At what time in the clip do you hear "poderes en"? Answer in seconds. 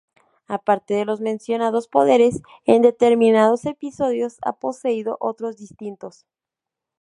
1.87-2.81